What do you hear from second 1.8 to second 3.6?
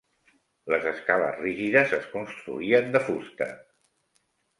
es construïen de fusta.